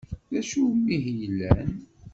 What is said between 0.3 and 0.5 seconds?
D